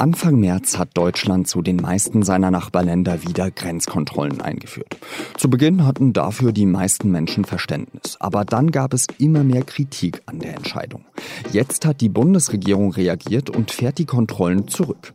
[0.00, 4.96] Anfang März hat Deutschland zu den meisten seiner Nachbarländer wieder Grenzkontrollen eingeführt.
[5.36, 10.22] Zu Beginn hatten dafür die meisten Menschen Verständnis, aber dann gab es immer mehr Kritik
[10.24, 11.04] an der Entscheidung.
[11.52, 15.12] Jetzt hat die Bundesregierung reagiert und fährt die Kontrollen zurück.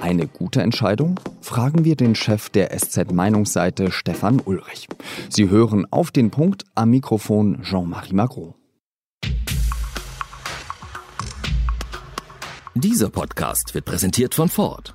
[0.00, 1.20] Eine gute Entscheidung?
[1.40, 4.88] Fragen wir den Chef der SZ Meinungsseite Stefan Ulrich.
[5.28, 8.56] Sie hören auf den Punkt am Mikrofon Jean-Marie Magro.
[12.76, 14.94] Dieser Podcast wird präsentiert von Ford.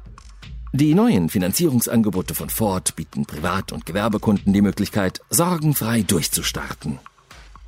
[0.73, 6.99] Die neuen Finanzierungsangebote von Ford bieten Privat- und Gewerbekunden die Möglichkeit, sorgenfrei durchzustarten.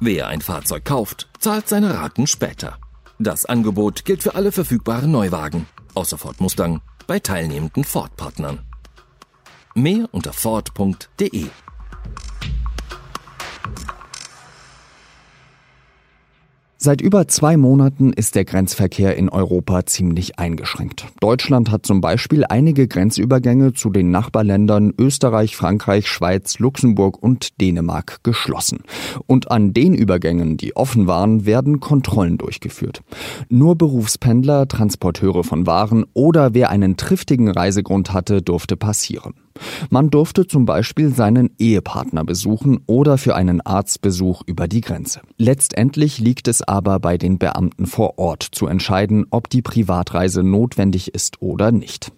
[0.01, 2.77] Wer ein Fahrzeug kauft, zahlt seine Raten später.
[3.19, 8.59] Das Angebot gilt für alle verfügbaren Neuwagen, außer Ford Mustang, bei teilnehmenden Ford-Partnern.
[9.75, 11.45] Mehr unter Ford.de
[16.83, 21.05] Seit über zwei Monaten ist der Grenzverkehr in Europa ziemlich eingeschränkt.
[21.19, 28.23] Deutschland hat zum Beispiel einige Grenzübergänge zu den Nachbarländern Österreich, Frankreich, Schweiz, Luxemburg und Dänemark
[28.23, 28.79] geschlossen.
[29.27, 33.03] Und an den Übergängen, die offen waren, werden Kontrollen durchgeführt.
[33.47, 39.35] Nur Berufspendler, Transporteure von Waren oder wer einen triftigen Reisegrund hatte, durfte passieren.
[39.89, 45.21] Man durfte zum Beispiel seinen Ehepartner besuchen oder für einen Arztbesuch über die Grenze.
[45.37, 51.13] Letztendlich liegt es aber bei den Beamten vor Ort zu entscheiden, ob die Privatreise notwendig
[51.13, 52.11] ist oder nicht.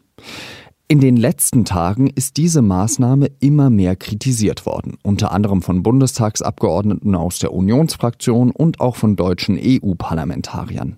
[0.90, 7.16] In den letzten Tagen ist diese Maßnahme immer mehr kritisiert worden, unter anderem von Bundestagsabgeordneten
[7.16, 10.98] aus der Unionsfraktion und auch von deutschen EU-Parlamentariern.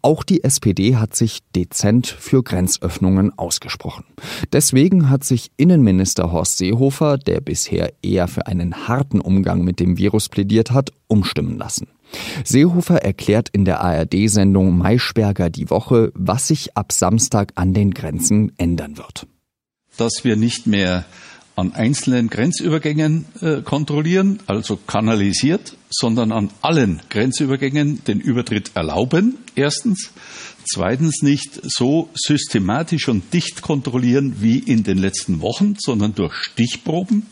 [0.00, 4.04] Auch die SPD hat sich dezent für Grenzöffnungen ausgesprochen.
[4.52, 9.98] Deswegen hat sich Innenminister Horst Seehofer, der bisher eher für einen harten Umgang mit dem
[9.98, 11.88] Virus plädiert hat, umstimmen lassen.
[12.44, 18.52] Seehofer erklärt in der ARD-Sendung Maischberger die Woche, was sich ab Samstag an den Grenzen
[18.58, 19.26] ändern wird.
[19.96, 21.04] Dass wir nicht mehr
[21.56, 30.10] an einzelnen Grenzübergängen äh, kontrollieren, also kanalisiert, sondern an allen Grenzübergängen den Übertritt erlauben, erstens.
[30.68, 37.26] Zweitens nicht so systematisch und dicht kontrollieren wie in den letzten Wochen, sondern durch Stichproben.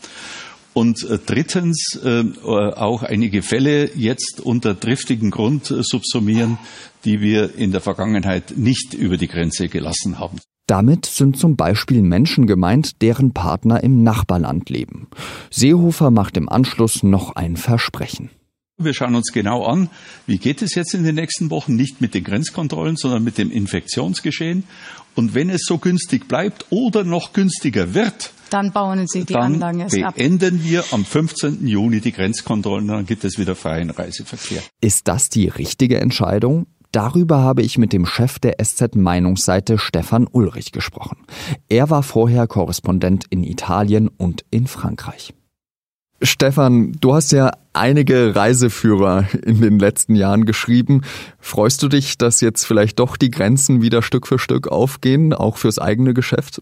[0.75, 6.57] Und äh, drittens äh, auch einige Fälle jetzt unter driftigen Grund äh, subsumieren,
[7.05, 10.37] die wir in der Vergangenheit nicht über die Grenze gelassen haben.
[10.67, 15.07] Damit sind zum Beispiel Menschen gemeint, deren Partner im Nachbarland leben.
[15.49, 18.29] Seehofer macht im Anschluss noch ein Versprechen.
[18.77, 19.89] Wir schauen uns genau an,
[20.27, 23.49] wie geht es jetzt in den nächsten Wochen, nicht mit den Grenzkontrollen, sondern mit dem
[23.49, 24.65] Infektionsgeschehen.
[25.15, 29.53] Und wenn es so günstig bleibt oder noch günstiger wird, dann bauen Sie die dann
[29.53, 30.15] Anlagen erst ab.
[30.15, 31.65] beenden wir am 15.
[31.65, 34.61] Juni die Grenzkontrollen, dann gibt es wieder freien Reiseverkehr.
[34.81, 36.67] Ist das die richtige Entscheidung?
[36.91, 41.19] Darüber habe ich mit dem Chef der SZ Meinungsseite Stefan Ulrich gesprochen.
[41.69, 45.33] Er war vorher Korrespondent in Italien und in Frankreich.
[46.25, 51.01] Stefan, du hast ja einige Reiseführer in den letzten Jahren geschrieben.
[51.39, 55.57] Freust du dich, dass jetzt vielleicht doch die Grenzen wieder Stück für Stück aufgehen, auch
[55.57, 56.61] fürs eigene Geschäft?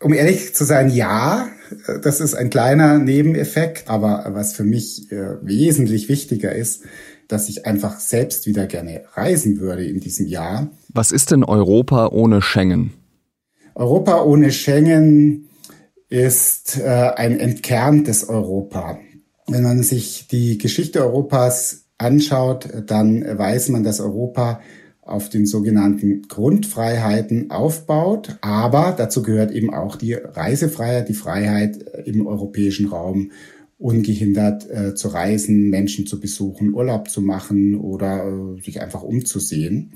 [0.00, 1.48] Um ehrlich zu sein, ja,
[2.02, 6.82] das ist ein kleiner Nebeneffekt, aber was für mich äh, wesentlich wichtiger ist,
[7.28, 10.68] dass ich einfach selbst wieder gerne reisen würde in diesem Jahr.
[10.88, 12.92] Was ist denn Europa ohne Schengen?
[13.74, 15.48] Europa ohne Schengen
[16.12, 18.98] ist äh, ein entkerntes Europa.
[19.48, 24.60] Wenn man sich die Geschichte Europas anschaut, dann weiß man, dass Europa
[25.00, 28.36] auf den sogenannten Grundfreiheiten aufbaut.
[28.42, 33.32] Aber dazu gehört eben auch die Reisefreiheit, die Freiheit im europäischen Raum
[33.78, 39.94] ungehindert äh, zu reisen, Menschen zu besuchen, Urlaub zu machen oder äh, sich einfach umzusehen.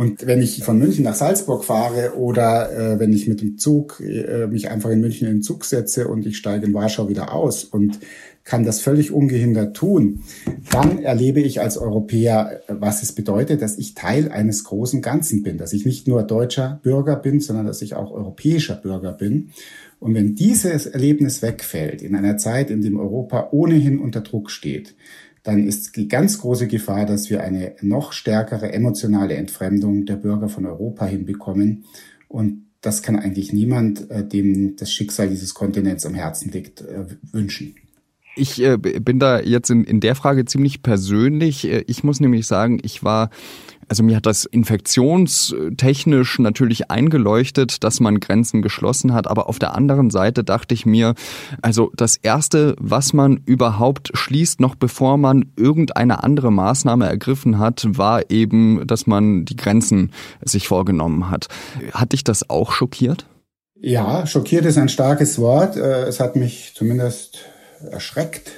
[0.00, 4.00] Und wenn ich von München nach Salzburg fahre oder äh, wenn ich mit dem Zug
[4.00, 7.34] äh, mich einfach in München in den Zug setze und ich steige in Warschau wieder
[7.34, 7.98] aus und
[8.42, 10.22] kann das völlig ungehindert tun,
[10.70, 15.58] dann erlebe ich als Europäer, was es bedeutet, dass ich Teil eines großen Ganzen bin,
[15.58, 19.50] dass ich nicht nur deutscher Bürger bin, sondern dass ich auch europäischer Bürger bin.
[19.98, 24.94] Und wenn dieses Erlebnis wegfällt, in einer Zeit, in dem Europa ohnehin unter Druck steht,
[25.42, 30.48] dann ist die ganz große Gefahr, dass wir eine noch stärkere emotionale Entfremdung der Bürger
[30.48, 31.84] von Europa hinbekommen.
[32.28, 37.06] Und das kann eigentlich niemand, äh, dem das Schicksal dieses Kontinents am Herzen liegt, äh,
[37.32, 37.74] wünschen.
[38.36, 41.66] Ich äh, bin da jetzt in, in der Frage ziemlich persönlich.
[41.66, 43.30] Ich muss nämlich sagen, ich war
[43.90, 49.74] Also mir hat das infektionstechnisch natürlich eingeleuchtet, dass man Grenzen geschlossen hat, aber auf der
[49.74, 51.16] anderen Seite dachte ich mir,
[51.60, 57.84] also das Erste, was man überhaupt schließt, noch bevor man irgendeine andere Maßnahme ergriffen hat,
[57.88, 61.48] war eben, dass man die Grenzen sich vorgenommen hat.
[61.90, 63.26] Hat dich das auch schockiert?
[63.74, 65.76] Ja, schockiert ist ein starkes Wort.
[65.76, 67.40] Äh, es hat mich zumindest
[67.90, 68.52] erschreckt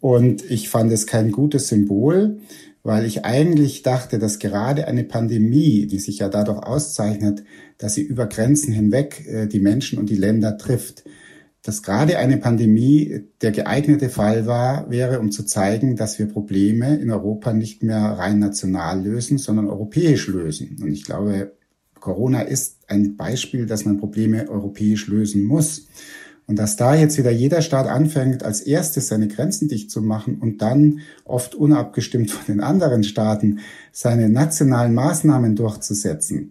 [0.00, 2.38] und ich fand es kein gutes Symbol,
[2.86, 7.42] weil ich eigentlich dachte, dass gerade eine Pandemie, die sich ja dadurch auszeichnet,
[7.78, 11.02] dass sie über Grenzen hinweg äh, die Menschen und die Länder trifft,
[11.62, 16.94] dass gerade eine Pandemie der geeignete Fall war, wäre, um zu zeigen, dass wir Probleme
[16.98, 20.76] in Europa nicht mehr rein national lösen, sondern europäisch lösen.
[20.80, 21.56] Und ich glaube,
[21.98, 25.88] Corona ist ein Beispiel, dass man Probleme europäisch lösen muss.
[26.46, 30.38] Und dass da jetzt wieder jeder Staat anfängt, als erstes seine Grenzen dicht zu machen
[30.38, 33.58] und dann oft unabgestimmt von den anderen Staaten
[33.90, 36.50] seine nationalen Maßnahmen durchzusetzen.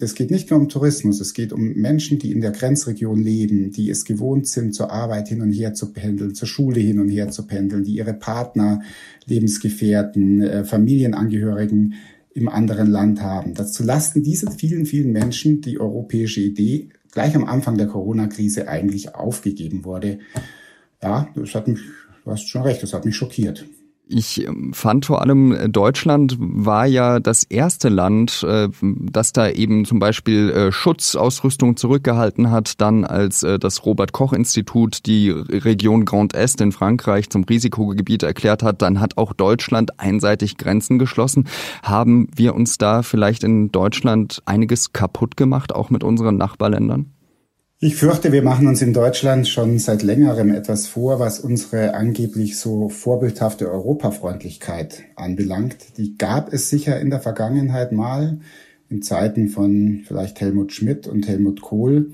[0.00, 3.72] Es geht nicht nur um Tourismus, es geht um Menschen, die in der Grenzregion leben,
[3.72, 7.08] die es gewohnt sind, zur Arbeit hin und her zu pendeln, zur Schule hin und
[7.08, 8.80] her zu pendeln, die ihre Partner,
[9.26, 11.94] Lebensgefährten, äh, Familienangehörigen
[12.32, 13.54] im anderen Land haben.
[13.54, 18.68] Das zu Lasten dieser vielen, vielen Menschen die europäische Idee gleich am Anfang der Corona-Krise
[18.68, 20.20] eigentlich aufgegeben wurde.
[21.02, 21.80] Ja, das hat mich,
[22.24, 23.66] du hast schon recht, das hat mich schockiert.
[24.10, 29.50] Ich ähm, fand vor allem, äh, Deutschland war ja das erste Land, äh, das da
[29.50, 36.04] eben zum Beispiel äh, Schutzausrüstung zurückgehalten hat, dann als das Robert Koch Institut die Region
[36.04, 41.46] Grand Est in Frankreich zum Risikogebiet erklärt hat, dann hat auch Deutschland einseitig Grenzen geschlossen.
[41.82, 47.12] Haben wir uns da vielleicht in Deutschland einiges kaputt gemacht, auch mit unseren Nachbarländern?
[47.80, 52.58] Ich fürchte, wir machen uns in Deutschland schon seit längerem etwas vor, was unsere angeblich
[52.58, 55.96] so vorbildhafte Europafreundlichkeit anbelangt.
[55.96, 58.40] Die gab es sicher in der Vergangenheit mal,
[58.88, 62.10] in Zeiten von vielleicht Helmut Schmidt und Helmut Kohl.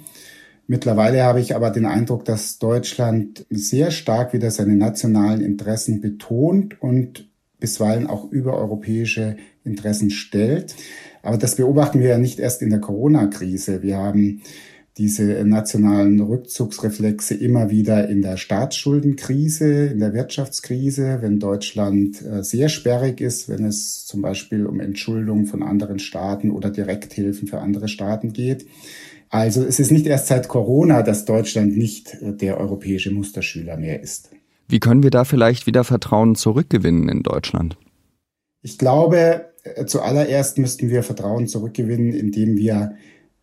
[0.67, 6.83] Mittlerweile habe ich aber den Eindruck, dass Deutschland sehr stark wieder seine nationalen Interessen betont
[6.83, 10.75] und bisweilen auch über europäische Interessen stellt.
[11.23, 13.83] Aber das beobachten wir ja nicht erst in der Corona-Krise.
[13.83, 14.43] Wir haben
[14.97, 22.69] diese nationalen Rückzugsreflexe immer wieder in der Staatsschuldenkrise, in der Wirtschaftskrise, wenn Deutschland äh, sehr
[22.69, 27.89] sperrig ist, wenn es zum Beispiel um Entschuldung von anderen Staaten oder Direkthilfen für andere
[27.89, 28.67] Staaten geht.
[29.31, 34.01] Also es ist nicht erst seit Corona, dass Deutschland nicht äh, der europäische Musterschüler mehr
[34.01, 34.31] ist.
[34.69, 37.77] Wie können wir da vielleicht wieder Vertrauen zurückgewinnen in Deutschland?
[38.63, 42.95] Ich glaube, äh, zuallererst müssten wir Vertrauen zurückgewinnen, indem wir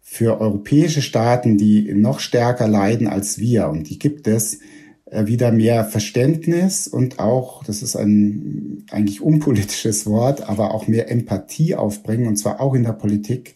[0.02, 4.60] für europäische Staaten, die noch stärker leiden als wir, und die gibt es,
[5.06, 11.12] äh, wieder mehr Verständnis und auch, das ist ein eigentlich unpolitisches Wort, aber auch mehr
[11.12, 13.56] Empathie aufbringen, und zwar auch in der Politik.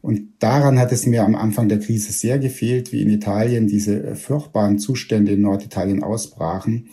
[0.00, 4.02] Und daran hat es mir am Anfang der Krise sehr gefehlt, wie in Italien diese
[4.02, 6.88] äh, furchtbaren Zustände in Norditalien ausbrachen.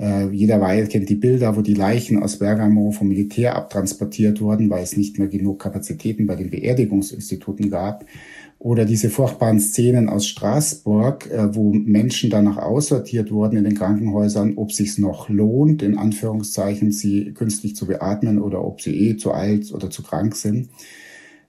[0.00, 4.70] Äh, jeder weiß, kennt die Bilder, wo die Leichen aus Bergamo vom Militär abtransportiert wurden,
[4.70, 8.06] weil es nicht mehr genug Kapazitäten bei den Beerdigungsinstituten gab.
[8.58, 14.54] Oder diese furchtbaren Szenen aus Straßburg, äh, wo Menschen danach aussortiert wurden in den Krankenhäusern,
[14.56, 19.32] ob sich's noch lohnt, in Anführungszeichen, sie künstlich zu beatmen oder ob sie eh zu
[19.32, 20.70] alt oder zu krank sind.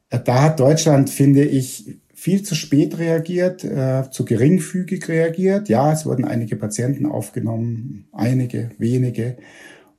[0.10, 1.86] Äh, da hat Deutschland, finde ich,
[2.22, 5.70] viel zu spät reagiert, äh, zu geringfügig reagiert.
[5.70, 9.38] Ja, es wurden einige Patienten aufgenommen, einige, wenige.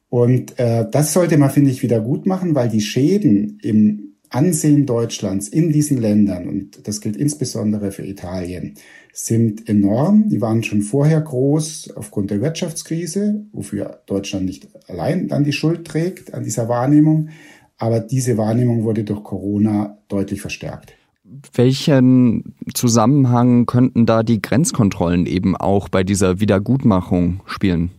[0.09, 4.87] Und äh, das sollte man, finde ich, wieder gut machen, weil die Schäden im Ansehen
[4.87, 8.75] Deutschlands in diesen Ländern, und das gilt insbesondere für Italien,
[9.13, 10.29] sind enorm.
[10.29, 15.89] Die waren schon vorher groß aufgrund der Wirtschaftskrise, wofür Deutschland nicht allein dann die Schuld
[15.89, 17.31] trägt an dieser Wahrnehmung.
[17.79, 20.95] Aber diese Wahrnehmung wurde durch Corona deutlich verstärkt.
[21.25, 27.91] Welchen Zusammenhang könnten da die Grenzkontrollen eben auch bei dieser Wiedergutmachung spielen?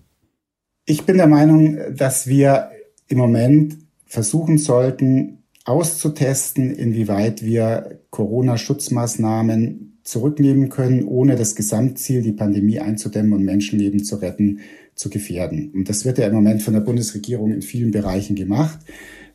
[0.85, 2.69] Ich bin der Meinung, dass wir
[3.07, 12.79] im Moment versuchen sollten, auszutesten, inwieweit wir Corona-Schutzmaßnahmen zurücknehmen können, ohne das Gesamtziel, die Pandemie
[12.79, 14.59] einzudämmen und Menschenleben zu retten,
[14.95, 15.71] zu gefährden.
[15.73, 18.79] Und das wird ja im Moment von der Bundesregierung in vielen Bereichen gemacht.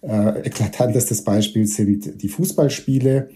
[0.02, 3.30] Äh, eklatantestes Beispiel sind die Fußballspiele.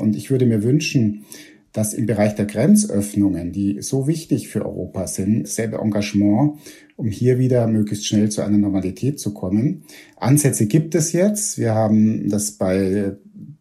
[0.00, 1.24] Und ich würde mir wünschen,
[1.72, 6.58] dass im Bereich der Grenzöffnungen, die so wichtig für Europa sind, selbe Engagement,
[6.96, 9.84] um hier wieder möglichst schnell zu einer Normalität zu kommen.
[10.16, 11.58] Ansätze gibt es jetzt.
[11.58, 13.16] Wir haben das bei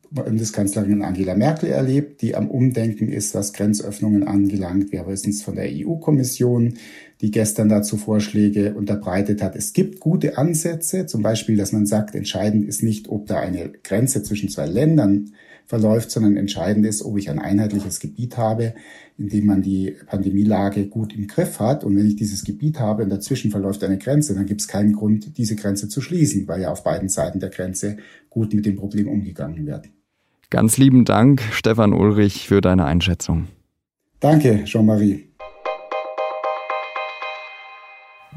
[0.09, 4.91] Bundeskanzlerin Angela Merkel erlebt, die am Umdenken ist, was Grenzöffnungen angelangt.
[4.91, 6.75] Wir wissen es von der EU-Kommission,
[7.21, 9.55] die gestern dazu Vorschläge unterbreitet hat.
[9.55, 13.71] Es gibt gute Ansätze, zum Beispiel, dass man sagt, entscheidend ist nicht, ob da eine
[13.83, 15.31] Grenze zwischen zwei Ländern
[15.65, 18.73] verläuft, sondern entscheidend ist, ob ich ein einheitliches Gebiet habe,
[19.17, 21.83] in dem man die Pandemielage gut im Griff hat.
[21.83, 24.93] Und wenn ich dieses Gebiet habe und dazwischen verläuft eine Grenze, dann gibt es keinen
[24.93, 27.97] Grund, diese Grenze zu schließen, weil ja auf beiden Seiten der Grenze
[28.29, 29.89] gut mit dem Problem umgegangen wird.
[30.49, 33.47] Ganz lieben Dank, Stefan Ulrich, für deine Einschätzung.
[34.21, 35.27] Danke, Jean-Marie.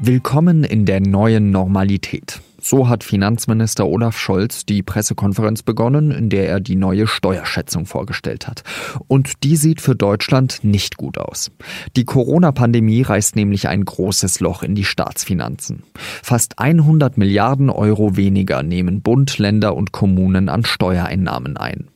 [0.03, 2.41] Willkommen in der neuen Normalität.
[2.59, 8.47] So hat Finanzminister Olaf Scholz die Pressekonferenz begonnen, in der er die neue Steuerschätzung vorgestellt
[8.47, 8.63] hat.
[9.07, 11.51] Und die sieht für Deutschland nicht gut aus.
[11.95, 15.83] Die Corona-Pandemie reißt nämlich ein großes Loch in die Staatsfinanzen.
[15.93, 21.89] Fast 100 Milliarden Euro weniger nehmen Bund, Länder und Kommunen an Steuereinnahmen ein.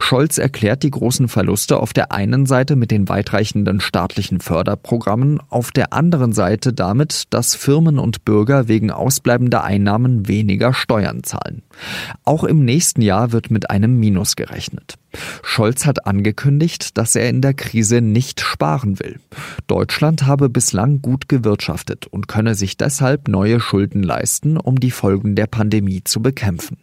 [0.00, 5.70] Scholz erklärt die großen Verluste auf der einen Seite mit den weitreichenden staatlichen Förderprogrammen, auf
[5.70, 11.62] der anderen Seite damit, dass Firmen und Bürger wegen ausbleibender Einnahmen weniger Steuern zahlen.
[12.24, 14.94] Auch im nächsten Jahr wird mit einem Minus gerechnet.
[15.42, 19.20] Scholz hat angekündigt, dass er in der Krise nicht sparen will.
[19.66, 25.34] Deutschland habe bislang gut gewirtschaftet und könne sich deshalb neue Schulden leisten, um die Folgen
[25.34, 26.78] der Pandemie zu bekämpfen.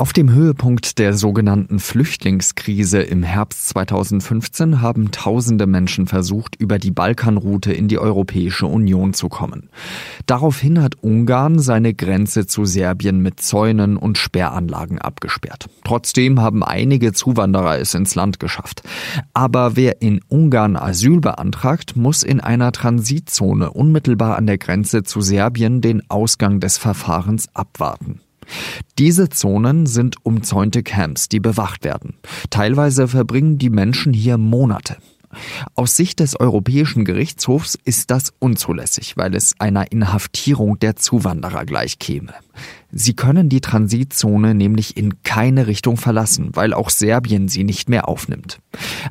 [0.00, 6.90] Auf dem Höhepunkt der sogenannten Flüchtlingskrise im Herbst 2015 haben tausende Menschen versucht, über die
[6.90, 9.68] Balkanroute in die Europäische Union zu kommen.
[10.24, 15.66] Daraufhin hat Ungarn seine Grenze zu Serbien mit Zäunen und Sperranlagen abgesperrt.
[15.84, 18.82] Trotzdem haben einige Zuwanderer es ins Land geschafft.
[19.34, 25.20] Aber wer in Ungarn Asyl beantragt, muss in einer Transitzone unmittelbar an der Grenze zu
[25.20, 28.22] Serbien den Ausgang des Verfahrens abwarten.
[28.98, 32.14] Diese Zonen sind umzäunte Camps, die bewacht werden.
[32.50, 34.96] Teilweise verbringen die Menschen hier Monate.
[35.74, 42.34] Aus Sicht des Europäischen Gerichtshofs ist das unzulässig, weil es einer Inhaftierung der Zuwanderer gleichkäme.
[42.92, 48.08] Sie können die Transitzone nämlich in keine Richtung verlassen, weil auch Serbien sie nicht mehr
[48.08, 48.58] aufnimmt.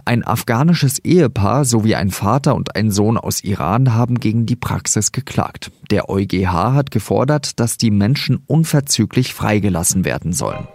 [0.03, 5.11] Ein afghanisches Ehepaar sowie ein Vater und ein Sohn aus Iran haben gegen die Praxis
[5.11, 5.71] geklagt.
[5.89, 10.67] Der EuGH hat gefordert, dass die Menschen unverzüglich freigelassen werden sollen.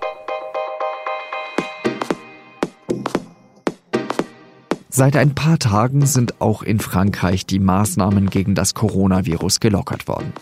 [4.97, 10.33] Seit ein paar Tagen sind auch in Frankreich die Maßnahmen gegen das Coronavirus gelockert worden.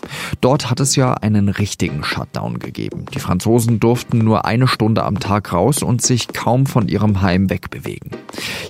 [0.43, 3.07] Dort hat es ja einen richtigen Shutdown gegeben.
[3.15, 7.49] Die Franzosen durften nur eine Stunde am Tag raus und sich kaum von ihrem Heim
[7.49, 8.11] wegbewegen.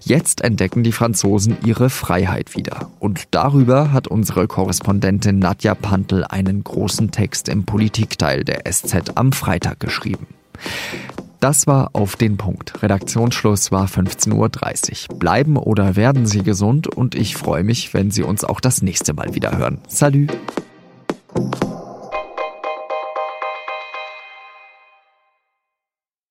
[0.05, 2.93] Jetzt entdecken die Franzosen ihre Freiheit wieder.
[3.01, 9.33] Und darüber hat unsere Korrespondentin Nadja Pantel einen großen Text im Politikteil der SZ am
[9.33, 10.29] Freitag geschrieben.
[11.43, 12.85] Das war auf den Punkt.
[12.85, 15.19] Redaktionsschluss war 15.30 Uhr.
[15.19, 19.13] Bleiben oder werden Sie gesund und ich freue mich, wenn Sie uns auch das nächste
[19.13, 19.79] Mal wieder hören.
[19.89, 20.29] Salü!